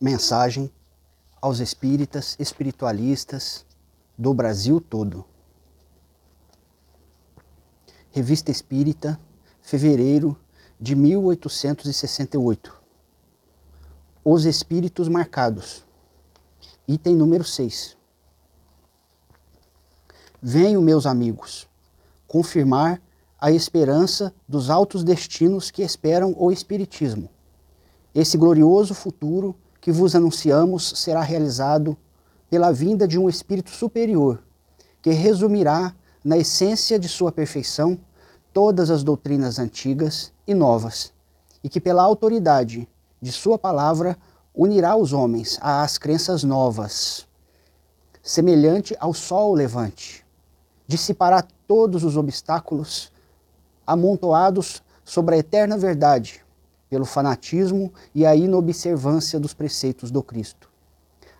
mensagem 0.00 0.70
aos 1.40 1.58
espíritas, 1.58 2.36
espiritualistas 2.38 3.64
do 4.16 4.34
Brasil 4.34 4.80
todo. 4.80 5.24
Revista 8.10 8.50
Espírita, 8.50 9.18
fevereiro 9.60 10.36
de 10.80 10.94
1868. 10.94 12.82
Os 14.24 14.44
Espíritos 14.44 15.08
Marcados. 15.08 15.84
Item 16.86 17.14
número 17.16 17.44
6. 17.44 17.96
Venho, 20.42 20.82
meus 20.82 21.06
amigos, 21.06 21.68
confirmar 22.26 23.00
a 23.38 23.50
esperança 23.50 24.34
dos 24.48 24.70
altos 24.70 25.02
destinos 25.02 25.70
que 25.70 25.82
esperam 25.82 26.34
o 26.36 26.52
Espiritismo. 26.52 27.30
Esse 28.14 28.36
glorioso 28.36 28.94
futuro 28.94 29.54
que 29.86 29.92
vos 29.92 30.16
anunciamos 30.16 30.94
será 30.96 31.20
realizado 31.20 31.96
pela 32.50 32.72
vinda 32.72 33.06
de 33.06 33.20
um 33.20 33.28
Espírito 33.28 33.70
superior, 33.70 34.42
que 35.00 35.10
resumirá 35.10 35.94
na 36.24 36.36
essência 36.36 36.98
de 36.98 37.08
sua 37.08 37.30
perfeição 37.30 37.96
todas 38.52 38.90
as 38.90 39.04
doutrinas 39.04 39.60
antigas 39.60 40.32
e 40.44 40.54
novas, 40.54 41.12
e 41.62 41.68
que 41.68 41.80
pela 41.80 42.02
autoridade 42.02 42.88
de 43.22 43.30
sua 43.30 43.56
palavra 43.56 44.18
unirá 44.52 44.96
os 44.96 45.12
homens 45.12 45.56
às 45.62 45.98
crenças 45.98 46.42
novas, 46.42 47.24
semelhante 48.20 48.96
ao 48.98 49.14
sol 49.14 49.54
levante, 49.54 50.26
dissipará 50.84 51.46
todos 51.64 52.02
os 52.02 52.16
obstáculos 52.16 53.12
amontoados 53.86 54.82
sobre 55.04 55.36
a 55.36 55.38
eterna 55.38 55.78
verdade 55.78 56.44
pelo 56.96 57.04
fanatismo 57.04 57.92
e 58.14 58.24
a 58.24 58.34
inobservância 58.34 59.38
dos 59.38 59.52
preceitos 59.52 60.10
do 60.10 60.22
Cristo. 60.22 60.70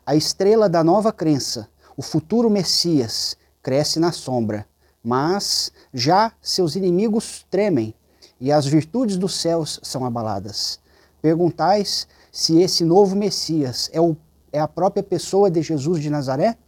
A 0.04 0.14
estrela 0.14 0.68
da 0.68 0.84
nova 0.84 1.10
crença, 1.10 1.66
o 1.96 2.02
futuro 2.02 2.50
Messias, 2.50 3.38
cresce 3.62 3.98
na 3.98 4.12
sombra, 4.12 4.66
mas 5.02 5.72
já 5.94 6.30
seus 6.42 6.76
inimigos 6.76 7.46
tremem 7.50 7.94
e 8.38 8.52
as 8.52 8.66
virtudes 8.66 9.16
dos 9.16 9.34
céus 9.34 9.80
são 9.82 10.04
abaladas. 10.04 10.78
Perguntais 11.22 12.06
se 12.30 12.60
esse 12.60 12.84
novo 12.84 13.16
Messias 13.16 13.88
é, 13.94 14.00
o, 14.00 14.14
é 14.52 14.60
a 14.60 14.68
própria 14.68 15.02
pessoa 15.02 15.50
de 15.50 15.62
Jesus 15.62 16.02
de 16.02 16.10
Nazaré? 16.10 16.58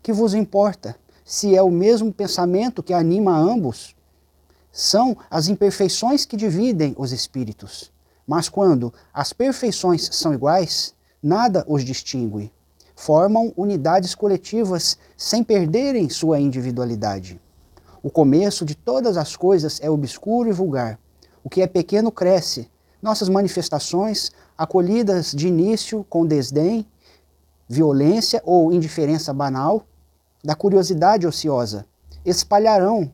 Que 0.00 0.12
vos 0.12 0.34
importa 0.34 0.94
se 1.24 1.56
é 1.56 1.62
o 1.64 1.68
mesmo 1.68 2.12
pensamento 2.12 2.80
que 2.80 2.94
anima 2.94 3.36
ambos? 3.36 3.96
São 4.70 5.16
as 5.28 5.48
imperfeições 5.48 6.24
que 6.24 6.36
dividem 6.36 6.94
os 6.96 7.10
espíritos. 7.10 7.90
Mas 8.30 8.48
quando 8.48 8.94
as 9.12 9.32
perfeições 9.32 10.08
são 10.12 10.32
iguais, 10.32 10.94
nada 11.20 11.64
os 11.66 11.84
distingue. 11.84 12.52
Formam 12.94 13.52
unidades 13.56 14.14
coletivas 14.14 14.96
sem 15.16 15.42
perderem 15.42 16.08
sua 16.08 16.38
individualidade. 16.38 17.40
O 18.00 18.08
começo 18.08 18.64
de 18.64 18.76
todas 18.76 19.16
as 19.16 19.34
coisas 19.34 19.80
é 19.82 19.90
obscuro 19.90 20.48
e 20.48 20.52
vulgar. 20.52 20.96
O 21.42 21.50
que 21.50 21.60
é 21.60 21.66
pequeno 21.66 22.12
cresce. 22.12 22.70
Nossas 23.02 23.28
manifestações, 23.28 24.30
acolhidas 24.56 25.32
de 25.32 25.48
início 25.48 26.06
com 26.08 26.24
desdém, 26.24 26.86
violência 27.68 28.40
ou 28.44 28.72
indiferença 28.72 29.34
banal, 29.34 29.82
da 30.44 30.54
curiosidade 30.54 31.26
ociosa, 31.26 31.84
espalharão 32.24 33.12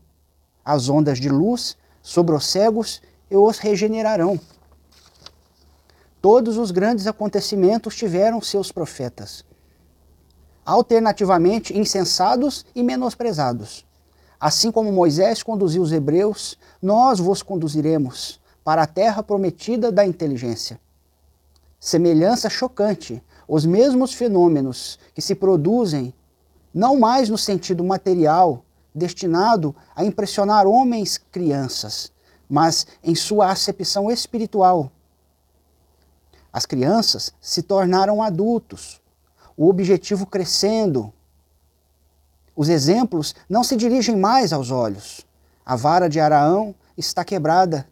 as 0.63 0.91
ondas 0.91 1.19
de 1.19 1.31
luz 1.31 1.75
sobre 2.03 2.35
os 2.35 2.45
cegos 2.45 3.01
e 3.31 3.37
os 3.37 3.57
regenerarão. 3.57 4.39
Todos 6.29 6.59
os 6.59 6.73
grandes 6.73 7.07
acontecimentos 7.07 7.95
tiveram 7.95 8.41
seus 8.41 8.73
profetas, 8.73 9.45
alternativamente 10.65 11.79
insensados 11.79 12.67
e 12.75 12.83
menosprezados. 12.83 13.87
Assim 14.41 14.73
como 14.73 14.91
Moisés 14.91 15.45
conduziu 15.45 15.83
os 15.83 15.93
hebreus, 15.93 16.59
nós 16.83 17.21
vos 17.21 17.45
conduziremos 17.45 18.41
para 18.65 18.83
a 18.83 18.89
terra 18.89 19.23
prometida 19.23 19.93
da 19.93 20.05
inteligência. 20.05 20.81
Semelhança 21.79 22.51
chocante, 22.51 23.23
os 23.47 23.65
mesmos 23.65 24.13
fenômenos 24.13 24.99
que 25.15 25.23
se 25.23 25.33
produzem 25.33 26.13
não 26.75 26.99
mais 26.99 27.29
no 27.29 27.39
sentido 27.39 27.85
material, 27.85 28.65
destinado 28.93 29.77
a 29.95 30.05
impressionar 30.05 30.67
homens, 30.67 31.19
crianças, 31.31 32.11
mas 32.51 32.85
em 33.01 33.15
sua 33.15 33.53
acepção 33.53 34.11
espiritual, 34.11 34.91
as 36.57 36.65
crianças 36.65 37.35
se 37.39 37.61
tornaram 37.61 38.23
adultos, 38.23 38.99
o 39.55 39.69
objetivo 39.69 40.25
crescendo. 40.25 41.13
Os 42.57 42.71
exemplos 42.71 43.35
não 43.47 43.63
se 43.63 43.77
dirigem 43.77 44.17
mais 44.17 44.55
aos 44.55 44.71
olhos. 44.71 45.21
A 45.67 45.77
vara 45.77 46.09
de 46.09 46.19
Araão 46.19 46.75
está 46.97 47.23
quebrada 47.27 47.87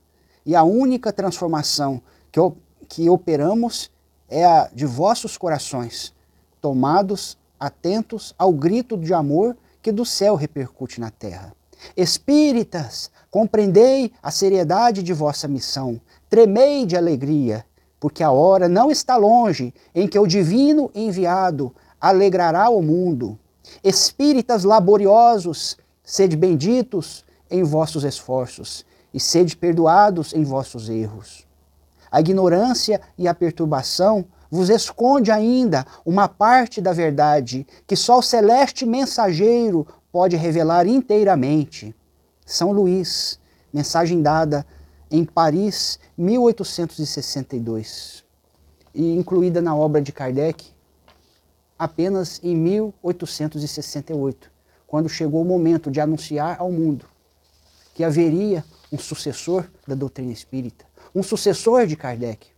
e 0.46 0.56
a 0.56 0.62
única 0.62 1.12
transformação 1.12 2.00
que, 2.32 2.40
que 2.88 3.10
operamos 3.10 3.90
é 4.30 4.46
a 4.46 4.70
de 4.72 4.86
vossos 4.86 5.36
corações, 5.36 6.14
tomados 6.58 7.36
atentos 7.60 8.34
ao 8.38 8.50
grito 8.50 8.96
de 8.96 9.12
amor 9.12 9.54
que 9.82 9.92
do 9.92 10.06
céu 10.06 10.36
repercute 10.36 11.02
na 11.02 11.10
terra. 11.10 11.54
Espíritas, 11.94 13.10
compreendei 13.30 14.10
a 14.22 14.30
seriedade 14.30 15.02
de 15.02 15.12
vossa 15.12 15.46
missão, 15.46 16.00
tremei 16.30 16.86
de 16.86 16.96
alegria 16.96 17.62
porque 18.04 18.22
a 18.22 18.30
hora 18.30 18.68
não 18.68 18.90
está 18.90 19.16
longe 19.16 19.72
em 19.94 20.06
que 20.06 20.18
o 20.18 20.26
divino 20.26 20.90
enviado 20.94 21.74
alegrará 21.98 22.68
o 22.68 22.82
mundo. 22.82 23.38
Espíritas 23.82 24.62
laboriosos, 24.62 25.78
sede 26.02 26.36
benditos 26.36 27.24
em 27.50 27.62
vossos 27.62 28.04
esforços 28.04 28.84
e 29.14 29.18
sede 29.18 29.56
perdoados 29.56 30.34
em 30.34 30.44
vossos 30.44 30.90
erros. 30.90 31.46
A 32.12 32.20
ignorância 32.20 33.00
e 33.16 33.26
a 33.26 33.32
perturbação 33.32 34.26
vos 34.50 34.68
esconde 34.68 35.30
ainda 35.30 35.86
uma 36.04 36.28
parte 36.28 36.82
da 36.82 36.92
verdade 36.92 37.66
que 37.86 37.96
só 37.96 38.18
o 38.18 38.22
celeste 38.22 38.84
mensageiro 38.84 39.86
pode 40.12 40.36
revelar 40.36 40.86
inteiramente. 40.86 41.96
São 42.44 42.70
Luís, 42.70 43.40
mensagem 43.72 44.20
dada 44.20 44.66
em 45.14 45.24
Paris, 45.24 45.98
1862, 46.18 48.24
e 48.92 49.14
incluída 49.14 49.62
na 49.62 49.76
obra 49.76 50.02
de 50.02 50.10
Kardec 50.10 50.74
apenas 51.78 52.40
em 52.42 52.56
1868, 52.56 54.50
quando 54.88 55.08
chegou 55.08 55.42
o 55.42 55.44
momento 55.44 55.88
de 55.88 56.00
anunciar 56.00 56.56
ao 56.58 56.72
mundo 56.72 57.06
que 57.94 58.02
haveria 58.02 58.64
um 58.90 58.98
sucessor 58.98 59.70
da 59.86 59.94
doutrina 59.94 60.32
espírita, 60.32 60.84
um 61.14 61.22
sucessor 61.22 61.86
de 61.86 61.94
Kardec. 61.94 62.48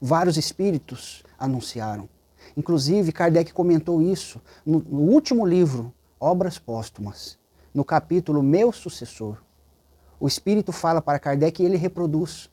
Vários 0.00 0.36
espíritos 0.36 1.24
anunciaram. 1.36 2.08
Inclusive, 2.56 3.10
Kardec 3.10 3.52
comentou 3.52 4.00
isso 4.00 4.40
no, 4.64 4.78
último 4.78 5.44
livro, 5.44 5.92
Obras 6.20 6.56
Póstumas, 6.56 7.36
no 7.74 7.84
capítulo 7.84 8.44
Meu 8.44 8.70
Sucessor 8.70 9.38
o 10.22 10.28
Espírito 10.28 10.70
fala 10.70 11.02
para 11.02 11.18
Kardec 11.18 11.60
e 11.60 11.66
ele 11.66 11.76
reproduz. 11.76 12.48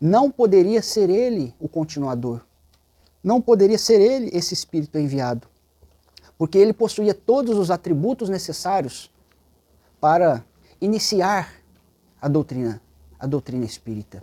Não 0.00 0.30
poderia 0.30 0.80
ser 0.80 1.10
ele 1.10 1.52
o 1.58 1.68
continuador. 1.68 2.42
Não 3.24 3.42
poderia 3.42 3.76
ser 3.76 4.00
ele 4.00 4.30
esse 4.32 4.54
Espírito 4.54 4.96
enviado. 4.96 5.48
Porque 6.38 6.56
ele 6.56 6.72
possuía 6.72 7.12
todos 7.12 7.58
os 7.58 7.72
atributos 7.72 8.28
necessários 8.28 9.12
para 10.00 10.44
iniciar 10.80 11.54
a 12.20 12.28
doutrina, 12.28 12.80
a 13.18 13.26
doutrina 13.26 13.64
espírita. 13.64 14.22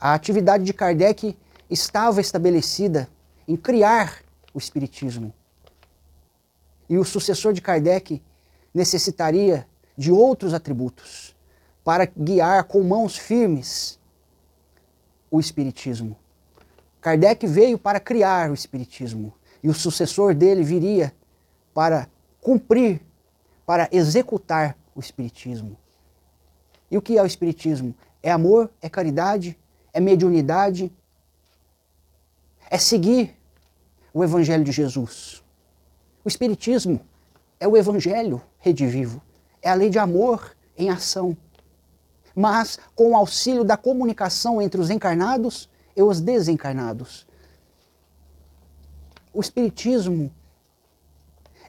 A 0.00 0.14
atividade 0.14 0.64
de 0.64 0.74
Kardec 0.74 1.38
estava 1.70 2.20
estabelecida 2.20 3.08
em 3.46 3.56
criar 3.56 4.20
o 4.52 4.58
Espiritismo. 4.58 5.32
E 6.88 6.98
o 6.98 7.04
sucessor 7.04 7.52
de 7.52 7.62
Kardec 7.62 8.20
necessitaria 8.74 9.64
de 9.96 10.10
outros 10.10 10.54
atributos 10.54 11.34
para 11.84 12.06
guiar 12.06 12.64
com 12.64 12.82
mãos 12.82 13.16
firmes 13.16 13.98
o 15.30 15.38
Espiritismo. 15.38 16.16
Kardec 17.00 17.46
veio 17.46 17.78
para 17.78 18.00
criar 18.00 18.50
o 18.50 18.54
Espiritismo 18.54 19.34
e 19.62 19.68
o 19.68 19.74
sucessor 19.74 20.34
dele 20.34 20.62
viria 20.62 21.12
para 21.74 22.08
cumprir, 22.40 23.00
para 23.66 23.88
executar 23.92 24.76
o 24.94 25.00
Espiritismo. 25.00 25.76
E 26.90 26.96
o 26.96 27.02
que 27.02 27.18
é 27.18 27.22
o 27.22 27.26
Espiritismo? 27.26 27.94
É 28.22 28.30
amor, 28.30 28.70
é 28.80 28.88
caridade, 28.88 29.58
é 29.92 30.00
mediunidade, 30.00 30.90
é 32.70 32.78
seguir 32.78 33.36
o 34.12 34.24
Evangelho 34.24 34.64
de 34.64 34.72
Jesus. 34.72 35.42
O 36.24 36.28
Espiritismo 36.28 37.00
é 37.60 37.68
o 37.68 37.76
Evangelho 37.76 38.40
redivivo 38.58 39.20
é 39.64 39.70
a 39.70 39.74
lei 39.74 39.88
de 39.88 39.98
amor 39.98 40.54
em 40.76 40.90
ação. 40.90 41.34
Mas 42.36 42.78
com 42.94 43.12
o 43.12 43.16
auxílio 43.16 43.64
da 43.64 43.76
comunicação 43.76 44.60
entre 44.60 44.78
os 44.78 44.90
encarnados 44.90 45.70
e 45.96 46.02
os 46.02 46.20
desencarnados. 46.20 47.26
O 49.32 49.40
Espiritismo 49.40 50.30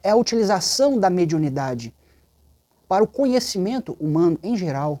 é 0.02 0.10
a 0.10 0.16
utilização 0.16 1.00
da 1.00 1.08
mediunidade 1.08 1.94
para 2.86 3.02
o 3.02 3.08
conhecimento 3.08 3.96
humano 3.98 4.38
em 4.42 4.56
geral. 4.56 5.00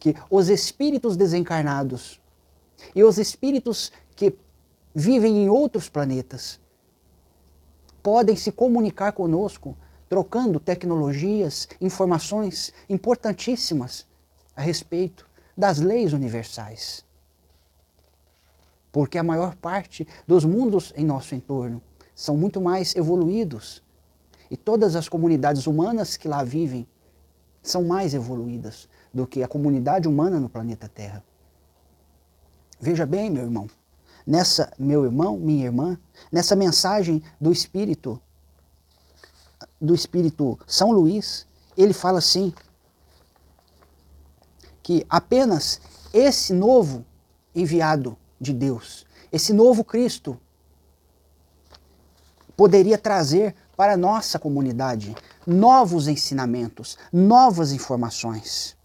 Que 0.00 0.16
os 0.30 0.48
espíritos 0.48 1.16
desencarnados 1.16 2.20
e 2.94 3.04
os 3.04 3.18
espíritos 3.18 3.92
que 4.16 4.36
vivem 4.94 5.44
em 5.44 5.48
outros 5.48 5.88
planetas 5.88 6.60
podem 8.02 8.36
se 8.36 8.52
comunicar 8.52 9.12
conosco, 9.12 9.76
trocando 10.08 10.60
tecnologias, 10.60 11.68
informações 11.80 12.72
importantíssimas 12.88 14.06
a 14.56 14.62
respeito 14.62 15.26
das 15.56 15.78
leis 15.78 16.12
universais. 16.12 17.04
Porque 18.92 19.18
a 19.18 19.22
maior 19.22 19.56
parte 19.56 20.06
dos 20.26 20.44
mundos 20.44 20.92
em 20.96 21.04
nosso 21.04 21.34
entorno 21.34 21.82
são 22.14 22.36
muito 22.36 22.60
mais 22.60 22.94
evoluídos. 22.94 23.82
E 24.50 24.56
todas 24.56 24.94
as 24.94 25.08
comunidades 25.08 25.66
humanas 25.66 26.16
que 26.16 26.28
lá 26.28 26.44
vivem 26.44 26.86
são 27.62 27.82
mais 27.82 28.14
evoluídas 28.14 28.88
do 29.12 29.26
que 29.26 29.42
a 29.42 29.48
comunidade 29.48 30.06
humana 30.06 30.38
no 30.38 30.48
planeta 30.48 30.88
Terra. 30.88 31.24
Veja 32.78 33.06
bem, 33.06 33.30
meu 33.30 33.44
irmão, 33.44 33.68
nessa, 34.26 34.72
meu 34.78 35.04
irmão, 35.04 35.38
minha 35.38 35.64
irmã, 35.64 35.98
nessa 36.30 36.54
mensagem 36.54 37.22
do 37.40 37.50
Espírito, 37.50 38.20
do 39.84 39.94
Espírito 39.94 40.58
São 40.66 40.90
Luís, 40.90 41.46
ele 41.76 41.92
fala 41.92 42.18
assim, 42.18 42.52
que 44.82 45.04
apenas 45.08 45.80
esse 46.12 46.52
novo 46.52 47.04
enviado 47.54 48.16
de 48.40 48.52
Deus, 48.52 49.06
esse 49.32 49.52
novo 49.52 49.84
Cristo, 49.84 50.38
poderia 52.56 52.98
trazer 52.98 53.54
para 53.76 53.94
a 53.94 53.96
nossa 53.96 54.38
comunidade 54.38 55.14
novos 55.46 56.06
ensinamentos, 56.06 56.96
novas 57.12 57.72
informações. 57.72 58.76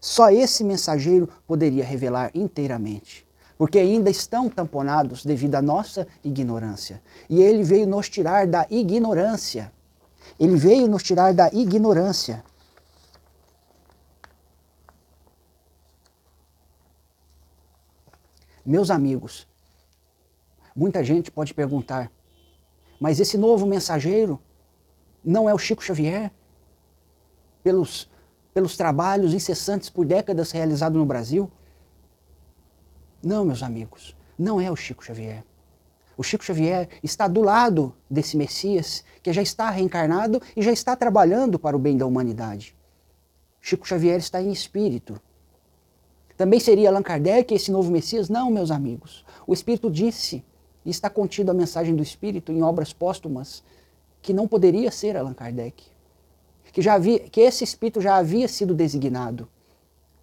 Só 0.00 0.30
esse 0.30 0.64
mensageiro 0.64 1.28
poderia 1.46 1.84
revelar 1.84 2.30
inteiramente, 2.34 3.26
porque 3.62 3.78
ainda 3.78 4.10
estão 4.10 4.50
tamponados 4.50 5.24
devido 5.24 5.54
à 5.54 5.62
nossa 5.62 6.04
ignorância. 6.24 7.00
E 7.30 7.40
ele 7.40 7.62
veio 7.62 7.86
nos 7.86 8.08
tirar 8.08 8.44
da 8.44 8.66
ignorância. 8.68 9.72
Ele 10.36 10.56
veio 10.56 10.88
nos 10.88 11.04
tirar 11.04 11.32
da 11.32 11.48
ignorância. 11.52 12.42
Meus 18.66 18.90
amigos, 18.90 19.46
muita 20.74 21.04
gente 21.04 21.30
pode 21.30 21.54
perguntar, 21.54 22.10
mas 22.98 23.20
esse 23.20 23.38
novo 23.38 23.64
mensageiro 23.64 24.40
não 25.24 25.48
é 25.48 25.54
o 25.54 25.58
Chico 25.58 25.84
Xavier? 25.84 26.32
Pelos, 27.62 28.10
pelos 28.52 28.76
trabalhos 28.76 29.32
incessantes 29.32 29.88
por 29.88 30.04
décadas 30.04 30.50
realizados 30.50 30.98
no 30.98 31.06
Brasil? 31.06 31.48
Não, 33.22 33.44
meus 33.44 33.62
amigos, 33.62 34.16
não 34.38 34.60
é 34.60 34.70
o 34.70 34.76
Chico 34.76 35.04
Xavier. 35.04 35.44
O 36.16 36.22
Chico 36.22 36.44
Xavier 36.44 36.88
está 37.02 37.26
do 37.26 37.40
lado 37.40 37.94
desse 38.10 38.36
Messias 38.36 39.04
que 39.22 39.32
já 39.32 39.42
está 39.42 39.70
reencarnado 39.70 40.42
e 40.56 40.62
já 40.62 40.72
está 40.72 40.96
trabalhando 40.96 41.58
para 41.58 41.76
o 41.76 41.78
bem 41.78 41.96
da 41.96 42.06
humanidade. 42.06 42.76
Chico 43.60 43.86
Xavier 43.86 44.18
está 44.18 44.42
em 44.42 44.50
espírito, 44.50 45.20
também 46.42 46.58
seria 46.58 46.88
Allan 46.88 47.02
Kardec 47.02 47.54
esse 47.54 47.70
novo 47.70 47.90
Messias? 47.90 48.28
Não, 48.28 48.50
meus 48.50 48.72
amigos. 48.72 49.24
O 49.46 49.52
Espírito 49.52 49.90
disse, 49.90 50.44
e 50.84 50.90
está 50.90 51.08
contido 51.08 51.50
a 51.50 51.54
mensagem 51.54 51.94
do 51.94 52.02
Espírito 52.02 52.50
em 52.50 52.62
obras 52.62 52.92
póstumas, 52.92 53.62
que 54.20 54.32
não 54.32 54.48
poderia 54.48 54.90
ser 54.90 55.16
Allan 55.16 55.34
Kardec. 55.34 55.84
Que, 56.72 56.82
já 56.82 56.94
havia, 56.94 57.20
que 57.20 57.40
esse 57.40 57.62
Espírito 57.62 58.00
já 58.00 58.16
havia 58.16 58.48
sido 58.48 58.74
designado. 58.74 59.48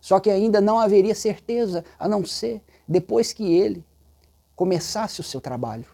Só 0.02 0.20
que 0.20 0.30
ainda 0.30 0.60
não 0.60 0.80
haveria 0.80 1.14
certeza, 1.14 1.86
a 1.98 2.06
não 2.06 2.26
ser 2.26 2.62
depois 2.90 3.32
que 3.32 3.44
ele 3.54 3.86
começasse 4.56 5.22
o 5.22 5.24
seu 5.24 5.40
trabalho. 5.40 5.86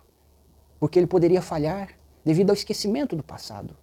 Porque 0.80 0.98
ele 0.98 1.08
poderia 1.08 1.42
falhar 1.42 1.90
devido 2.24 2.52
ao 2.52 2.56
esquecimento 2.56 3.18
do 3.18 3.22
passado. 3.22 3.76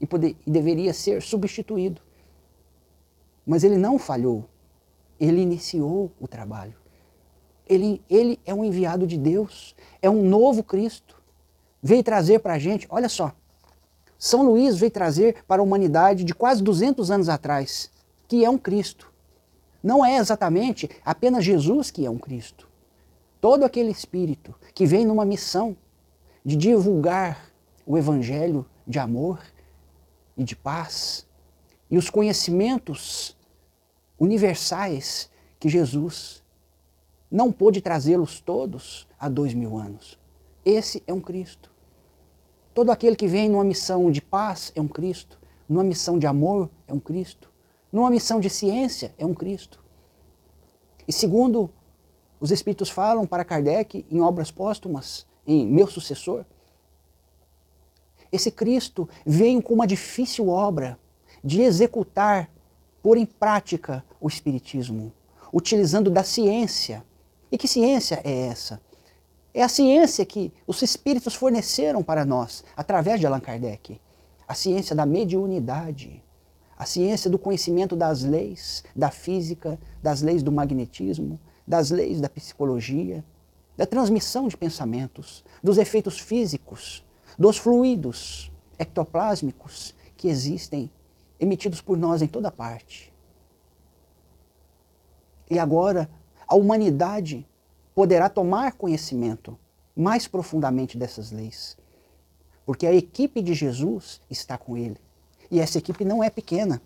E, 0.00 0.06
poder, 0.06 0.34
e 0.46 0.50
deveria 0.50 0.94
ser 0.94 1.20
substituído. 1.20 2.00
Mas 3.46 3.64
ele 3.64 3.76
não 3.76 3.98
falhou. 3.98 4.48
Ele 5.20 5.42
iniciou 5.42 6.10
o 6.18 6.26
trabalho. 6.26 6.74
Ele, 7.68 8.02
ele 8.08 8.40
é 8.46 8.54
um 8.54 8.64
enviado 8.64 9.06
de 9.06 9.18
Deus, 9.18 9.76
é 10.00 10.08
um 10.08 10.22
novo 10.22 10.64
Cristo. 10.64 11.22
Veio 11.82 12.02
trazer 12.02 12.40
para 12.40 12.54
a 12.54 12.58
gente, 12.58 12.86
olha 12.90 13.08
só, 13.08 13.32
São 14.18 14.42
Luís 14.42 14.76
veio 14.76 14.90
trazer 14.90 15.44
para 15.46 15.62
a 15.62 15.64
humanidade 15.64 16.24
de 16.24 16.34
quase 16.34 16.62
200 16.62 17.10
anos 17.10 17.28
atrás, 17.28 17.90
que 18.26 18.44
é 18.44 18.50
um 18.50 18.58
Cristo. 18.58 19.09
Não 19.82 20.04
é 20.04 20.16
exatamente 20.16 20.88
apenas 21.04 21.44
Jesus 21.44 21.90
que 21.90 22.04
é 22.04 22.10
um 22.10 22.18
Cristo. 22.18 22.68
Todo 23.40 23.64
aquele 23.64 23.90
espírito 23.90 24.54
que 24.74 24.84
vem 24.84 25.06
numa 25.06 25.24
missão 25.24 25.76
de 26.44 26.56
divulgar 26.56 27.50
o 27.86 27.96
evangelho 27.96 28.66
de 28.86 28.98
amor 28.98 29.40
e 30.36 30.44
de 30.44 30.54
paz 30.54 31.26
e 31.90 31.96
os 31.96 32.10
conhecimentos 32.10 33.36
universais 34.18 35.30
que 35.58 35.68
Jesus 35.68 36.42
não 37.30 37.50
pôde 37.50 37.80
trazê-los 37.80 38.40
todos 38.40 39.06
há 39.18 39.28
dois 39.28 39.54
mil 39.54 39.78
anos. 39.78 40.18
Esse 40.64 41.02
é 41.06 41.12
um 41.12 41.20
Cristo. 41.20 41.70
Todo 42.74 42.90
aquele 42.90 43.16
que 43.16 43.26
vem 43.26 43.48
numa 43.48 43.64
missão 43.64 44.10
de 44.10 44.20
paz 44.20 44.72
é 44.74 44.80
um 44.80 44.88
Cristo. 44.88 45.38
Numa 45.68 45.84
missão 45.84 46.18
de 46.18 46.26
amor 46.26 46.70
é 46.86 46.92
um 46.92 47.00
Cristo. 47.00 47.49
Numa 47.92 48.10
missão 48.10 48.40
de 48.40 48.48
ciência 48.48 49.14
é 49.18 49.26
um 49.26 49.34
Cristo. 49.34 49.82
E 51.06 51.12
segundo 51.12 51.70
os 52.38 52.50
Espíritos 52.50 52.88
falam 52.88 53.26
para 53.26 53.44
Kardec 53.44 54.06
em 54.10 54.20
obras 54.20 54.50
póstumas, 54.50 55.26
em 55.46 55.66
Meu 55.66 55.86
Sucessor, 55.86 56.44
esse 58.32 58.50
Cristo 58.50 59.08
veio 59.26 59.60
com 59.60 59.74
uma 59.74 59.86
difícil 59.86 60.48
obra 60.48 60.98
de 61.42 61.62
executar 61.62 62.50
pôr 63.02 63.16
em 63.16 63.26
prática 63.26 64.04
o 64.20 64.28
Espiritismo, 64.28 65.12
utilizando 65.52 66.10
da 66.10 66.22
ciência. 66.22 67.04
E 67.50 67.58
que 67.58 67.66
ciência 67.66 68.20
é 68.22 68.46
essa? 68.46 68.80
É 69.52 69.62
a 69.62 69.68
ciência 69.68 70.24
que 70.24 70.52
os 70.64 70.80
espíritos 70.80 71.34
forneceram 71.34 72.04
para 72.04 72.24
nós 72.24 72.62
através 72.76 73.18
de 73.18 73.26
Allan 73.26 73.40
Kardec. 73.40 74.00
A 74.46 74.54
ciência 74.54 74.94
da 74.94 75.04
mediunidade, 75.04 76.22
a 76.80 76.86
ciência 76.86 77.28
do 77.28 77.38
conhecimento 77.38 77.94
das 77.94 78.22
leis 78.22 78.82
da 78.96 79.10
física, 79.10 79.78
das 80.02 80.22
leis 80.22 80.42
do 80.42 80.50
magnetismo, 80.50 81.38
das 81.66 81.90
leis 81.90 82.22
da 82.22 82.28
psicologia, 82.30 83.22
da 83.76 83.84
transmissão 83.84 84.48
de 84.48 84.56
pensamentos, 84.56 85.44
dos 85.62 85.76
efeitos 85.76 86.18
físicos, 86.18 87.04
dos 87.38 87.58
fluidos 87.58 88.50
ectoplásmicos 88.78 89.94
que 90.16 90.28
existem 90.28 90.90
emitidos 91.38 91.82
por 91.82 91.98
nós 91.98 92.22
em 92.22 92.26
toda 92.26 92.50
parte. 92.50 93.12
E 95.50 95.58
agora 95.58 96.08
a 96.48 96.54
humanidade 96.54 97.46
poderá 97.94 98.30
tomar 98.30 98.72
conhecimento 98.72 99.54
mais 99.94 100.26
profundamente 100.26 100.96
dessas 100.96 101.30
leis. 101.30 101.76
Porque 102.64 102.86
a 102.86 102.94
equipe 102.94 103.42
de 103.42 103.52
Jesus 103.52 104.18
está 104.30 104.56
com 104.56 104.78
ele. 104.78 104.96
E 105.50 105.60
essa 105.60 105.78
equipe 105.78 106.04
não 106.04 106.22
é 106.22 106.30
pequena. 106.30 106.80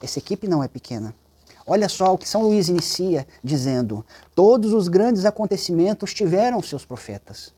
Essa 0.00 0.18
equipe 0.18 0.46
não 0.46 0.62
é 0.62 0.68
pequena. 0.68 1.14
Olha 1.66 1.88
só 1.88 2.14
o 2.14 2.18
que 2.18 2.28
São 2.28 2.42
Luís 2.42 2.68
inicia 2.68 3.26
dizendo: 3.42 4.04
Todos 4.34 4.72
os 4.72 4.88
grandes 4.88 5.24
acontecimentos 5.24 6.14
tiveram 6.14 6.62
seus 6.62 6.84
profetas. 6.84 7.54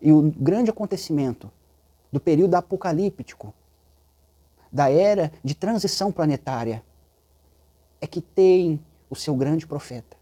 E 0.00 0.12
o 0.12 0.22
grande 0.22 0.70
acontecimento 0.70 1.50
do 2.12 2.20
período 2.20 2.54
apocalíptico, 2.54 3.52
da 4.70 4.90
era 4.90 5.32
de 5.42 5.54
transição 5.54 6.12
planetária, 6.12 6.82
é 8.00 8.06
que 8.06 8.20
tem 8.20 8.80
o 9.08 9.16
seu 9.16 9.34
grande 9.34 9.66
profeta. 9.66 10.16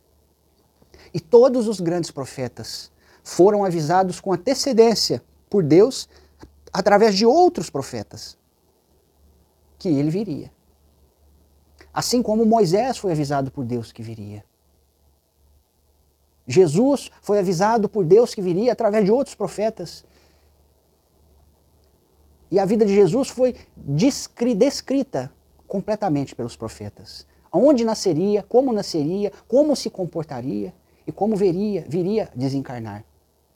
E 1.12 1.20
todos 1.20 1.68
os 1.68 1.80
grandes 1.80 2.10
profetas 2.10 2.90
foram 3.22 3.64
avisados 3.64 4.20
com 4.20 4.32
antecedência 4.32 5.22
por 5.48 5.62
Deus 5.62 6.08
através 6.74 7.14
de 7.14 7.24
outros 7.24 7.70
profetas 7.70 8.36
que 9.78 9.88
ele 9.88 10.10
viria. 10.10 10.52
Assim 11.92 12.20
como 12.20 12.44
Moisés 12.44 12.98
foi 12.98 13.12
avisado 13.12 13.52
por 13.52 13.64
Deus 13.64 13.92
que 13.92 14.02
viria. 14.02 14.44
Jesus 16.48 17.12
foi 17.22 17.38
avisado 17.38 17.88
por 17.88 18.04
Deus 18.04 18.34
que 18.34 18.42
viria 18.42 18.72
através 18.72 19.04
de 19.04 19.12
outros 19.12 19.36
profetas. 19.36 20.04
E 22.50 22.58
a 22.58 22.64
vida 22.64 22.84
de 22.84 22.92
Jesus 22.92 23.28
foi 23.28 23.54
descrita 23.76 25.32
completamente 25.68 26.34
pelos 26.34 26.56
profetas. 26.56 27.24
onde 27.52 27.84
nasceria, 27.84 28.42
como 28.42 28.72
nasceria, 28.72 29.30
como 29.46 29.76
se 29.76 29.88
comportaria 29.88 30.74
e 31.06 31.12
como 31.12 31.36
veria, 31.36 31.86
viria 31.88 32.28
desencarnar. 32.34 33.04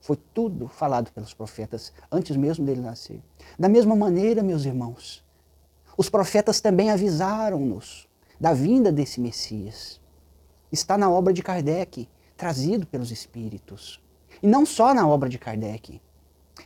Foi 0.08 0.16
tudo 0.16 0.68
falado 0.68 1.12
pelos 1.12 1.34
profetas 1.34 1.92
antes 2.10 2.34
mesmo 2.34 2.64
dele 2.64 2.80
nascer. 2.80 3.20
Da 3.58 3.68
mesma 3.68 3.94
maneira, 3.94 4.42
meus 4.42 4.64
irmãos, 4.64 5.22
os 5.98 6.08
profetas 6.08 6.62
também 6.62 6.90
avisaram-nos 6.90 8.08
da 8.40 8.54
vinda 8.54 8.90
desse 8.90 9.20
Messias. 9.20 10.00
Está 10.72 10.96
na 10.96 11.10
obra 11.10 11.30
de 11.30 11.42
Kardec, 11.42 12.08
trazido 12.38 12.86
pelos 12.86 13.10
Espíritos. 13.10 14.00
E 14.42 14.46
não 14.46 14.64
só 14.64 14.94
na 14.94 15.06
obra 15.06 15.28
de 15.28 15.38
Kardec. 15.38 16.00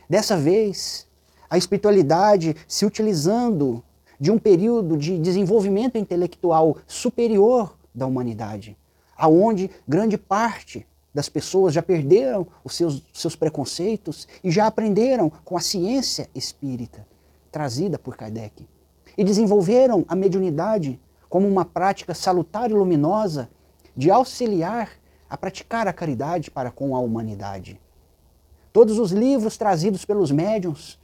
Dessa 0.09 0.37
vez, 0.37 1.05
a 1.49 1.57
espiritualidade 1.57 2.55
se 2.65 2.85
utilizando 2.85 3.83
de 4.17 4.31
um 4.31 4.39
período 4.39 4.95
de 4.95 5.19
desenvolvimento 5.19 5.97
intelectual 5.97 6.77
superior 6.87 7.77
da 7.93 8.07
humanidade, 8.07 8.77
aonde 9.17 9.69
grande 9.85 10.17
parte 10.17 10.87
das 11.13 11.29
pessoas 11.29 11.73
já 11.73 11.81
perderam 11.81 12.47
os 12.63 12.75
seus, 12.75 13.03
seus 13.13 13.35
preconceitos 13.35 14.27
e 14.43 14.49
já 14.49 14.65
aprenderam 14.67 15.31
com 15.43 15.55
a 15.55 15.61
ciência 15.61 16.29
espírita 16.33 17.05
trazida 17.53 17.99
por 17.99 18.17
Kardec 18.17 18.67
e 19.15 19.23
desenvolveram 19.23 20.03
a 20.07 20.15
mediunidade 20.15 20.99
como 21.29 21.47
uma 21.47 21.63
prática 21.63 22.15
salutar 22.15 22.71
e 22.71 22.73
luminosa 22.73 23.47
de 23.95 24.09
auxiliar 24.09 24.89
a 25.29 25.37
praticar 25.37 25.87
a 25.87 25.93
caridade 25.93 26.49
para 26.49 26.71
com 26.71 26.95
a 26.95 26.99
humanidade. 26.99 27.79
Todos 28.71 28.97
os 28.97 29.11
livros 29.11 29.55
trazidos 29.55 30.03
pelos 30.03 30.31
médiuns, 30.31 30.99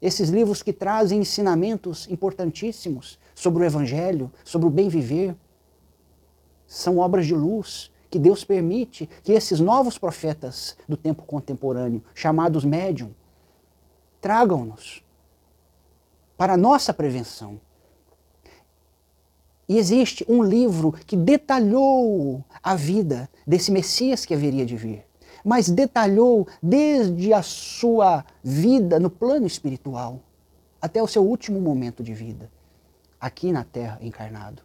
esses 0.00 0.30
livros 0.30 0.62
que 0.62 0.72
trazem 0.72 1.20
ensinamentos 1.20 2.08
importantíssimos 2.10 3.18
sobre 3.34 3.62
o 3.62 3.66
Evangelho, 3.66 4.32
sobre 4.44 4.66
o 4.66 4.70
bem 4.70 4.88
viver, 4.88 5.36
são 6.66 6.98
obras 6.98 7.26
de 7.26 7.34
luz 7.34 7.90
que 8.16 8.20
Deus 8.20 8.42
permite 8.44 9.06
que 9.22 9.32
esses 9.32 9.60
novos 9.60 9.98
profetas 9.98 10.74
do 10.88 10.96
tempo 10.96 11.22
contemporâneo, 11.24 12.02
chamados 12.14 12.64
médium, 12.64 13.10
tragam-nos 14.22 15.04
para 16.34 16.54
a 16.54 16.56
nossa 16.56 16.94
prevenção. 16.94 17.60
E 19.68 19.76
existe 19.76 20.24
um 20.26 20.42
livro 20.42 20.92
que 20.92 21.14
detalhou 21.14 22.42
a 22.62 22.74
vida 22.74 23.28
desse 23.46 23.70
Messias 23.70 24.24
que 24.24 24.32
haveria 24.32 24.64
de 24.64 24.78
vir, 24.78 25.04
mas 25.44 25.68
detalhou 25.68 26.48
desde 26.62 27.34
a 27.34 27.42
sua 27.42 28.24
vida 28.42 28.98
no 28.98 29.10
plano 29.10 29.46
espiritual 29.46 30.20
até 30.80 31.02
o 31.02 31.06
seu 31.06 31.22
último 31.22 31.60
momento 31.60 32.02
de 32.02 32.14
vida, 32.14 32.50
aqui 33.20 33.52
na 33.52 33.62
Terra 33.62 33.98
encarnado. 34.00 34.62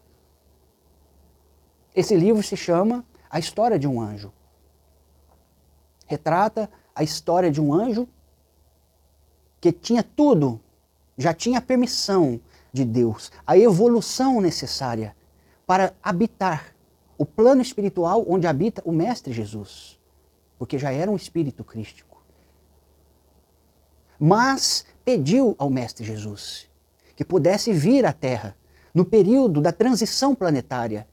Esse 1.94 2.16
livro 2.16 2.42
se 2.42 2.56
chama 2.56 3.04
A 3.32 3.40
História 3.40 3.80
de 3.80 3.88
um 3.88 4.02
Anjo. 4.02 4.32
Retrata 6.06 6.70
a 6.94 7.04
história 7.04 7.50
de 7.50 7.62
um 7.62 7.74
anjo 7.74 8.08
que 9.60 9.72
tinha 9.72 10.04
tudo, 10.04 10.60
já 11.18 11.34
tinha 11.34 11.62
permissão 11.62 12.40
de 12.74 12.84
Deus, 12.84 13.32
a 13.48 13.58
evolução 13.58 14.42
necessária 14.42 15.16
para 15.66 15.94
habitar 16.04 16.76
o 17.18 17.26
plano 17.26 17.62
espiritual 17.62 18.26
onde 18.28 18.48
habita 18.48 18.82
o 18.84 18.92
Mestre 18.92 19.32
Jesus, 19.32 20.00
porque 20.58 20.78
já 20.78 20.92
era 20.92 21.10
um 21.10 21.16
espírito 21.16 21.64
crístico. 21.64 22.22
Mas 24.20 24.86
pediu 25.06 25.56
ao 25.58 25.70
Mestre 25.70 26.06
Jesus 26.06 26.70
que 27.16 27.24
pudesse 27.24 27.72
vir 27.72 28.06
à 28.06 28.12
Terra 28.12 28.56
no 28.94 29.06
período 29.06 29.62
da 29.62 29.72
transição 29.72 30.34
planetária, 30.34 31.08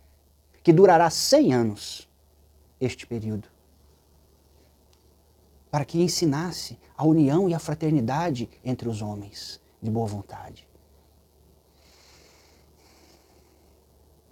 que 0.63 0.73
durará 0.73 1.11
100 1.11 1.55
anos, 1.55 2.08
este 2.81 3.07
período, 3.07 3.49
para 5.71 5.85
que 5.85 6.01
ensinasse 6.01 6.79
a 6.97 7.05
união 7.05 7.49
e 7.49 7.55
a 7.55 7.59
fraternidade 7.59 8.49
entre 8.65 8.89
os 8.89 9.03
homens 9.03 9.61
de 9.83 9.91
boa 9.91 10.07
vontade. 10.07 10.67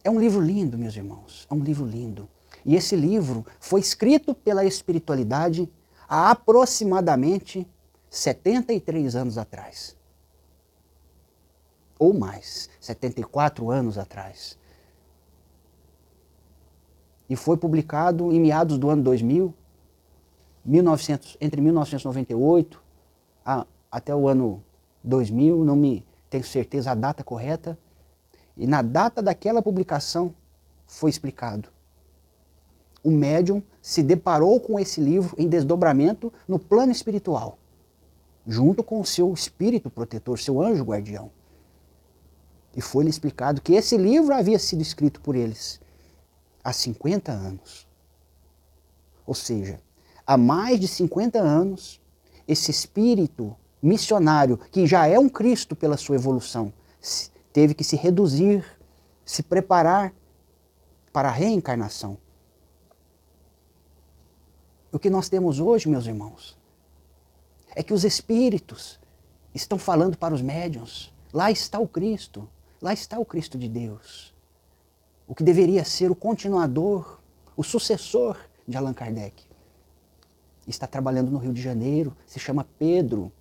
É 0.03 0.11
um 0.11 0.21
livro 0.21 0.41
lindo, 0.41 0.79
meus 0.79 0.95
irmãos, 0.97 1.47
é 1.51 1.55
um 1.55 1.59
livro 1.59 1.85
lindo. 1.85 2.29
E 2.65 2.75
esse 2.75 2.97
livro 2.97 3.45
foi 3.61 3.81
escrito 3.81 4.35
pela 4.35 4.65
espiritualidade 4.65 5.69
há 6.09 6.31
aproximadamente 6.31 7.69
73 8.09 9.17
anos 9.17 9.37
atrás. 9.37 9.97
Ou 11.99 12.15
mais, 12.15 12.69
74 12.81 13.71
anos 13.71 13.99
atrás. 13.99 14.59
E 17.29 17.35
foi 17.35 17.57
publicado 17.57 18.33
em 18.33 18.41
meados 18.41 18.79
do 18.79 18.89
ano 18.89 19.03
2000, 19.03 19.53
1900, 20.65 21.37
entre 21.41 21.61
1998 21.61 22.83
a, 23.45 23.67
até 23.91 24.15
o 24.15 24.29
ano 24.29 24.63
2000, 25.03 25.65
não 25.65 25.77
me 25.77 26.05
tenho 26.29 26.45
certeza 26.45 26.91
a 26.91 26.95
data 26.95 27.23
correta. 27.23 27.79
E 28.57 28.67
na 28.67 28.83
data 28.83 29.23
daquela 29.23 29.63
publicação 29.63 30.35
foi 30.87 31.11
explicado. 31.11 31.69
O 33.03 33.11
médium 33.11 33.63
se 33.81 34.03
deparou 34.03 34.59
com 34.59 34.81
esse 34.81 35.01
livro 35.01 35.37
em 35.39 35.49
desdobramento 35.49 36.33
no 36.49 36.59
plano 36.59 36.91
espiritual, 36.91 37.59
junto 38.47 38.83
com 38.83 39.01
o 39.01 39.05
seu 39.05 39.33
espírito 39.33 39.89
protetor, 39.89 40.39
seu 40.39 40.61
anjo 40.61 40.85
guardião. 40.85 41.31
E 42.75 42.81
foi-lhe 42.81 43.11
explicado 43.11 43.61
que 43.61 43.75
esse 43.75 43.97
livro 43.97 44.35
havia 44.35 44.59
sido 44.59 44.83
escrito 44.83 45.21
por 45.21 45.37
eles 45.37 45.81
há 46.67 46.73
50 46.73 47.31
anos. 47.31 47.87
Ou 49.25 49.35
seja, 49.35 49.81
há 50.27 50.37
mais 50.37 50.81
de 50.81 50.89
50 50.89 51.39
anos, 51.39 52.01
esse 52.47 52.73
espírito 52.73 53.57
missionário, 53.81 54.59
que 54.73 54.85
já 54.85 55.07
é 55.07 55.17
um 55.17 55.29
Cristo 55.29 55.77
pela 55.77 55.97
sua 55.97 56.17
evolução, 56.17 56.73
teve 57.53 57.73
que 57.73 57.85
se 57.85 57.95
reduzir, 57.95 58.65
se 59.25 59.45
preparar 59.45 60.13
para 61.13 61.29
a 61.29 61.33
reencarnação. 61.33 62.19
O 64.91 64.99
que 64.99 65.09
nós 65.09 65.29
temos 65.29 65.61
hoje, 65.61 65.89
meus 65.89 66.07
irmãos, 66.07 66.59
é 67.77 67.83
que 67.83 67.95
os 67.95 68.03
espíritos 68.03 68.99
estão 69.55 69.79
falando 69.79 70.19
para 70.19 70.35
os 70.35 70.43
médiuns. 70.43 71.15
Lá 71.33 71.49
está 71.49 71.79
o 71.79 71.87
Cristo, 71.87 72.49
lá 72.83 72.93
está 72.93 73.21
o 73.21 73.25
Cristo 73.25 73.57
de 73.57 73.69
Deus. 73.69 74.36
O 75.27 75.35
que 75.35 75.43
deveria 75.43 75.85
ser 75.85 76.11
o 76.11 76.15
continuador, 76.15 77.21
o 77.57 77.63
sucessor 77.63 78.39
de 78.67 78.77
Allan 78.77 78.95
Kardec. 78.95 79.45
Está 80.67 80.87
trabalhando 80.87 81.31
no 81.31 81.39
Rio 81.39 81.53
de 81.53 81.63
Janeiro, 81.63 82.17
se 82.27 82.39
chama 82.39 82.67
Pedro. 82.79 83.33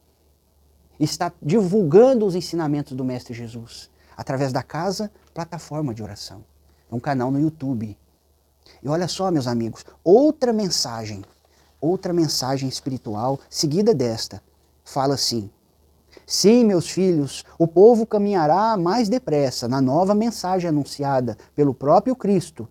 Está 0.99 1.31
divulgando 1.41 2.25
os 2.25 2.35
ensinamentos 2.35 2.93
do 2.93 3.03
Mestre 3.03 3.33
Jesus 3.33 3.89
através 4.15 4.53
da 4.53 4.63
casa 4.63 5.11
plataforma 5.33 5.93
de 5.93 6.01
oração. 6.01 6.43
É 6.89 6.95
um 6.95 6.99
canal 6.99 7.31
no 7.31 7.39
YouTube. 7.39 7.97
E 8.81 8.87
olha 8.87 9.07
só, 9.07 9.29
meus 9.31 9.47
amigos, 9.47 9.85
outra 10.03 10.53
mensagem, 10.53 11.23
outra 11.81 12.13
mensagem 12.13 12.69
espiritual 12.69 13.39
seguida 13.49 13.93
desta, 13.93 14.41
fala 14.83 15.15
assim: 15.15 15.49
Sim, 16.25 16.63
meus 16.65 16.89
filhos, 16.89 17.45
o 17.59 17.67
povo 17.67 18.05
caminhará 18.05 18.75
mais 18.77 19.07
depressa 19.07 19.67
na 19.67 19.79
nova 19.79 20.15
mensagem 20.15 20.67
anunciada 20.67 21.37
pelo 21.53 21.73
próprio 21.73 22.15
Cristo, 22.15 22.67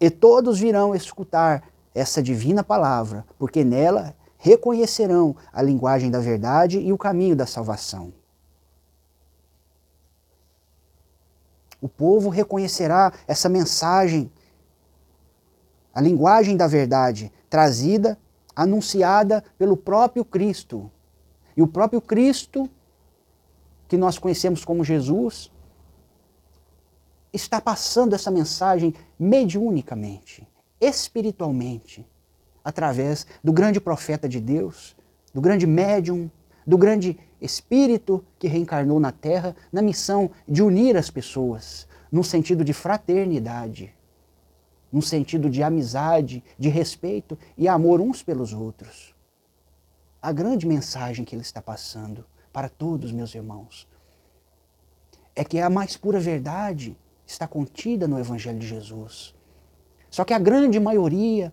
e 0.00 0.08
todos 0.08 0.60
virão 0.60 0.94
escutar 0.94 1.64
essa 1.92 2.22
divina 2.22 2.62
palavra, 2.62 3.26
porque 3.36 3.64
nela 3.64 4.14
reconhecerão 4.36 5.34
a 5.52 5.60
linguagem 5.60 6.08
da 6.10 6.20
verdade 6.20 6.78
e 6.78 6.92
o 6.92 6.98
caminho 6.98 7.34
da 7.34 7.46
salvação. 7.46 8.12
O 11.80 11.88
povo 11.88 12.28
reconhecerá 12.28 13.12
essa 13.26 13.48
mensagem, 13.48 14.30
a 15.92 16.00
linguagem 16.00 16.56
da 16.56 16.68
verdade, 16.68 17.32
trazida, 17.50 18.16
anunciada 18.54 19.42
pelo 19.56 19.76
próprio 19.76 20.24
Cristo. 20.24 20.90
E 21.58 21.60
o 21.60 21.66
próprio 21.66 22.00
Cristo, 22.00 22.70
que 23.88 23.96
nós 23.96 24.16
conhecemos 24.16 24.64
como 24.64 24.84
Jesus, 24.84 25.50
está 27.32 27.60
passando 27.60 28.14
essa 28.14 28.30
mensagem 28.30 28.94
mediunicamente, 29.18 30.46
espiritualmente, 30.80 32.06
através 32.62 33.26
do 33.42 33.52
grande 33.52 33.80
profeta 33.80 34.28
de 34.28 34.40
Deus, 34.40 34.96
do 35.34 35.40
grande 35.40 35.66
médium, 35.66 36.30
do 36.64 36.78
grande 36.78 37.18
espírito 37.40 38.24
que 38.38 38.46
reencarnou 38.46 39.00
na 39.00 39.10
Terra 39.10 39.56
na 39.72 39.82
missão 39.82 40.30
de 40.46 40.62
unir 40.62 40.96
as 40.96 41.10
pessoas, 41.10 41.88
num 42.12 42.22
sentido 42.22 42.64
de 42.64 42.72
fraternidade, 42.72 43.92
num 44.92 45.02
sentido 45.02 45.50
de 45.50 45.60
amizade, 45.64 46.40
de 46.56 46.68
respeito 46.68 47.36
e 47.56 47.66
amor 47.66 48.00
uns 48.00 48.22
pelos 48.22 48.52
outros. 48.52 49.17
A 50.20 50.32
grande 50.32 50.66
mensagem 50.66 51.24
que 51.24 51.34
ele 51.34 51.42
está 51.42 51.62
passando 51.62 52.24
para 52.52 52.68
todos, 52.68 53.12
meus 53.12 53.34
irmãos, 53.34 53.86
é 55.36 55.44
que 55.44 55.60
a 55.60 55.70
mais 55.70 55.96
pura 55.96 56.18
verdade 56.18 56.96
está 57.24 57.46
contida 57.46 58.08
no 58.08 58.18
Evangelho 58.18 58.58
de 58.58 58.66
Jesus. 58.66 59.32
Só 60.10 60.24
que 60.24 60.34
a 60.34 60.38
grande 60.38 60.80
maioria 60.80 61.52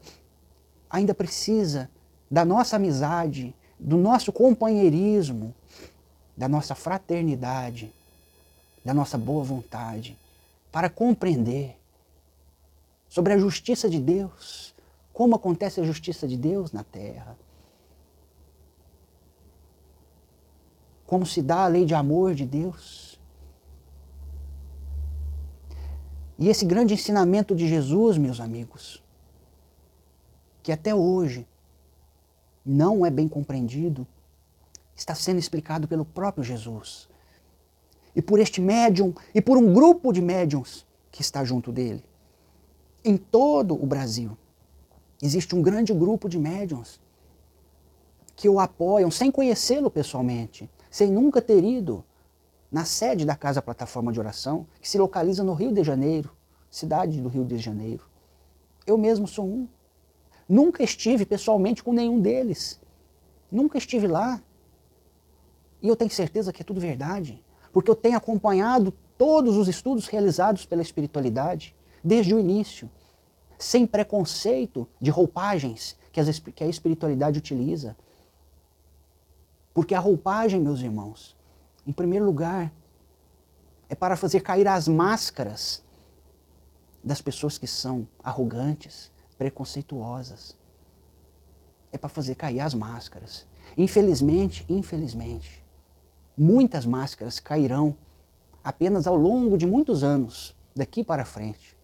ainda 0.89 1.13
precisa 1.13 1.89
da 2.31 2.43
nossa 2.43 2.77
amizade, 2.77 3.53
do 3.79 3.97
nosso 3.97 4.31
companheirismo, 4.31 5.53
da 6.35 6.47
nossa 6.47 6.73
fraternidade, 6.73 7.93
da 8.83 8.93
nossa 8.93 9.17
boa 9.17 9.43
vontade, 9.43 10.17
para 10.71 10.89
compreender 10.89 11.77
sobre 13.07 13.33
a 13.33 13.37
justiça 13.37 13.89
de 13.89 13.99
Deus, 13.99 14.73
como 15.13 15.35
acontece 15.35 15.79
a 15.79 15.83
justiça 15.83 16.27
de 16.27 16.35
Deus 16.35 16.71
na 16.71 16.83
terra. 16.83 17.37
Como 21.05 21.25
se 21.25 21.41
dá 21.41 21.65
a 21.65 21.67
lei 21.67 21.85
de 21.85 21.93
amor 21.93 22.33
de 22.33 22.45
Deus. 22.45 23.19
E 26.37 26.49
esse 26.49 26.65
grande 26.65 26.93
ensinamento 26.93 27.55
de 27.55 27.67
Jesus, 27.67 28.17
meus 28.17 28.39
amigos, 28.39 29.01
que 30.61 30.71
até 30.71 30.93
hoje 30.93 31.47
não 32.65 33.05
é 33.05 33.09
bem 33.09 33.27
compreendido, 33.27 34.05
está 34.95 35.13
sendo 35.13 35.39
explicado 35.39 35.87
pelo 35.87 36.03
próprio 36.03 36.43
Jesus. 36.43 37.07
E 38.15 38.21
por 38.21 38.39
este 38.39 38.59
médium 38.59 39.13
e 39.33 39.41
por 39.41 39.57
um 39.57 39.73
grupo 39.73 40.11
de 40.11 40.21
médiums 40.21 40.85
que 41.11 41.21
está 41.21 41.43
junto 41.43 41.71
dele. 41.71 42.03
Em 43.03 43.15
todo 43.15 43.75
o 43.75 43.85
Brasil, 43.85 44.37
existe 45.21 45.55
um 45.55 45.61
grande 45.61 45.93
grupo 45.93 46.27
de 46.27 46.39
médiums 46.39 46.99
que 48.35 48.49
o 48.49 48.59
apoiam 48.59 49.11
sem 49.11 49.31
conhecê-lo 49.31 49.89
pessoalmente, 49.89 50.69
sem 50.95 51.11
nunca 51.11 51.41
ter 51.41 51.61
ido 51.61 52.05
na 52.71 52.85
sede 52.85 53.25
da 53.25 53.35
Casa 53.35 53.61
Plataforma 53.61 54.13
de 54.13 54.19
Oração, 54.21 54.65
que 54.79 54.87
se 54.87 54.97
localiza 54.97 55.43
no 55.43 55.53
Rio 55.53 55.73
de 55.73 55.83
Janeiro, 55.83 56.31
cidade 56.71 57.19
do 57.19 57.27
Rio 57.27 57.43
de 57.43 57.57
Janeiro. 57.57 58.05
Eu 58.87 58.97
mesmo 58.97 59.27
sou 59.27 59.45
um. 59.45 59.67
Nunca 60.47 60.81
estive 60.81 61.25
pessoalmente 61.25 61.83
com 61.83 61.91
nenhum 61.91 62.21
deles. 62.21 62.79
Nunca 63.51 63.77
estive 63.77 64.07
lá. 64.07 64.41
E 65.81 65.89
eu 65.89 65.97
tenho 65.97 66.09
certeza 66.09 66.53
que 66.53 66.61
é 66.61 66.65
tudo 66.65 66.79
verdade, 66.79 67.43
porque 67.73 67.91
eu 67.91 67.95
tenho 67.95 68.15
acompanhado 68.15 68.93
todos 69.17 69.57
os 69.57 69.67
estudos 69.67 70.07
realizados 70.07 70.65
pela 70.65 70.81
espiritualidade 70.81 71.75
desde 72.01 72.33
o 72.33 72.39
início, 72.39 72.89
sem 73.59 73.85
preconceito 73.85 74.87
de 75.01 75.11
roupagens 75.11 75.97
que, 76.13 76.21
a 76.63 76.67
espiritualidade 76.67 77.37
utiliza. 77.37 77.97
Porque 79.75 79.93
a 79.93 79.99
roupagem, 79.99 80.61
meus 80.61 80.79
irmãos, 80.79 81.35
em 81.85 81.91
primeiro 81.91 82.25
lugar, 82.25 82.71
é 83.89 83.93
para 83.93 84.15
fazer 84.15 84.39
cair 84.39 84.65
as 84.69 84.87
máscaras 84.87 85.83
das 87.03 87.21
pessoas 87.21 87.57
que 87.57 87.67
são 87.67 88.07
arrogantes, 88.23 89.11
preconceituosas. 89.37 90.57
É 91.91 91.97
para 91.97 92.07
fazer 92.07 92.35
cair 92.35 92.61
as 92.61 92.73
máscaras. 92.73 93.45
Infelizmente, 93.77 94.65
infelizmente, 94.69 95.61
muitas 96.37 96.85
máscaras 96.85 97.41
cairão 97.41 97.97
apenas 98.63 99.05
ao 99.05 99.17
longo 99.17 99.57
de 99.57 99.67
muitos 99.67 100.05
anos, 100.05 100.55
daqui 100.73 101.03
para 101.03 101.25
frente, 101.25 101.77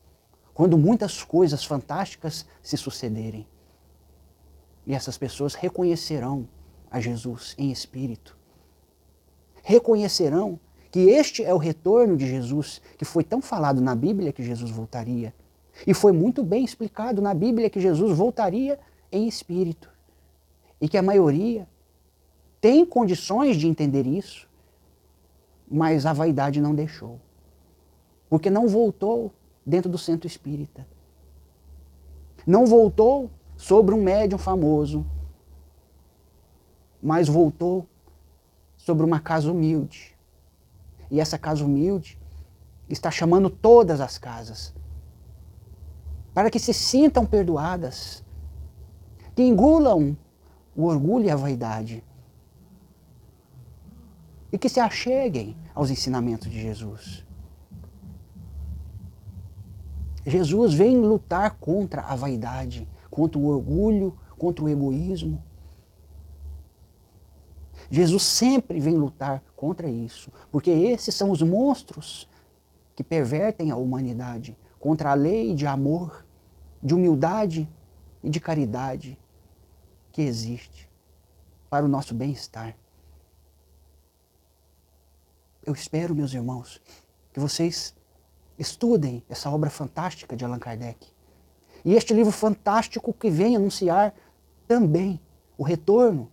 quando 0.53 0.77
muitas 0.77 1.23
coisas 1.25 1.65
fantásticas 1.65 2.45
se 2.63 2.77
sucederem. 2.77 3.45
E 4.87 4.93
essas 4.93 5.17
pessoas 5.17 5.55
reconhecerão 5.55 6.47
a 6.91 6.99
Jesus 6.99 7.55
em 7.57 7.71
espírito. 7.71 8.37
Reconhecerão 9.63 10.59
que 10.91 10.99
este 10.99 11.43
é 11.43 11.53
o 11.53 11.57
retorno 11.57 12.17
de 12.17 12.27
Jesus, 12.27 12.81
que 12.97 13.05
foi 13.05 13.23
tão 13.23 13.41
falado 13.41 13.79
na 13.79 13.95
Bíblia 13.95 14.33
que 14.33 14.43
Jesus 14.43 14.69
voltaria. 14.69 15.33
E 15.87 15.93
foi 15.93 16.11
muito 16.11 16.43
bem 16.43 16.65
explicado 16.65 17.21
na 17.21 17.33
Bíblia 17.33 17.69
que 17.69 17.79
Jesus 17.79 18.15
voltaria 18.15 18.77
em 19.09 19.25
espírito. 19.25 19.89
E 20.81 20.89
que 20.89 20.97
a 20.97 21.01
maioria 21.01 21.65
tem 22.59 22.85
condições 22.85 23.55
de 23.55 23.67
entender 23.67 24.05
isso, 24.05 24.49
mas 25.69 26.05
a 26.05 26.11
vaidade 26.11 26.59
não 26.59 26.75
deixou. 26.75 27.19
Porque 28.29 28.49
não 28.49 28.67
voltou 28.67 29.31
dentro 29.65 29.89
do 29.89 29.97
centro 29.97 30.27
espírita. 30.27 30.85
Não 32.45 32.65
voltou 32.65 33.31
sobre 33.55 33.95
um 33.95 34.03
médium 34.03 34.37
famoso, 34.37 35.05
mas 37.01 37.27
voltou 37.27 37.87
sobre 38.77 39.05
uma 39.05 39.19
casa 39.19 39.51
humilde. 39.51 40.15
E 41.09 41.19
essa 41.19 41.37
casa 41.37 41.63
humilde 41.63 42.17
está 42.89 43.09
chamando 43.09 43.49
todas 43.49 44.01
as 44.01 44.17
casas 44.17 44.73
para 46.33 46.49
que 46.49 46.59
se 46.59 46.73
sintam 46.73 47.25
perdoadas, 47.25 48.23
que 49.35 49.43
engulam 49.43 50.15
o 50.75 50.85
orgulho 50.85 51.25
e 51.25 51.29
a 51.29 51.35
vaidade 51.35 52.03
e 54.51 54.57
que 54.57 54.69
se 54.69 54.79
acheguem 54.79 55.55
aos 55.73 55.89
ensinamentos 55.89 56.49
de 56.49 56.61
Jesus. 56.61 57.25
Jesus 60.25 60.73
vem 60.73 60.97
lutar 60.97 61.57
contra 61.57 62.01
a 62.01 62.15
vaidade, 62.15 62.87
contra 63.09 63.39
o 63.39 63.47
orgulho, 63.47 64.17
contra 64.37 64.63
o 64.63 64.69
egoísmo. 64.69 65.41
Jesus 67.91 68.23
sempre 68.23 68.79
vem 68.79 68.95
lutar 68.95 69.43
contra 69.53 69.89
isso, 69.89 70.31
porque 70.49 70.71
esses 70.71 71.13
são 71.13 71.29
os 71.29 71.41
monstros 71.41 72.25
que 72.95 73.03
pervertem 73.03 73.69
a 73.69 73.75
humanidade 73.75 74.57
contra 74.79 75.11
a 75.11 75.13
lei 75.13 75.53
de 75.53 75.67
amor, 75.67 76.25
de 76.81 76.95
humildade 76.95 77.69
e 78.23 78.29
de 78.29 78.39
caridade 78.39 79.19
que 80.13 80.21
existe 80.21 80.89
para 81.69 81.83
o 81.85 81.89
nosso 81.89 82.15
bem-estar. 82.15 82.77
Eu 85.65 85.73
espero, 85.73 86.15
meus 86.15 86.33
irmãos, 86.33 86.81
que 87.33 87.41
vocês 87.41 87.93
estudem 88.57 89.21
essa 89.27 89.49
obra 89.49 89.69
fantástica 89.69 90.35
de 90.35 90.45
Allan 90.45 90.59
Kardec. 90.59 91.07
E 91.83 91.93
este 91.93 92.13
livro 92.13 92.31
fantástico 92.31 93.13
que 93.13 93.29
vem 93.29 93.57
anunciar 93.57 94.13
também 94.65 95.19
o 95.57 95.63
retorno 95.63 96.31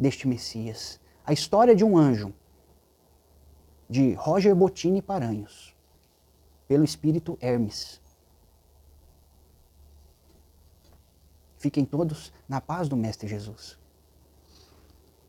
deste 0.00 0.26
Messias. 0.26 0.98
A 1.24 1.32
história 1.32 1.76
de 1.76 1.84
um 1.84 1.96
anjo, 1.96 2.32
de 3.88 4.14
Roger 4.14 4.54
Bottini 4.54 5.02
Paranhos 5.02 5.76
pelo 6.66 6.84
espírito 6.84 7.36
Hermes. 7.40 8.00
Fiquem 11.58 11.84
todos 11.84 12.32
na 12.48 12.60
paz 12.60 12.88
do 12.88 12.96
Mestre 12.96 13.28
Jesus. 13.28 13.79